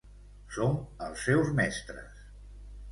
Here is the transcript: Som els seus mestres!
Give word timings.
Som 0.55 0.79
els 1.09 1.27
seus 1.29 1.55
mestres! 1.61 2.29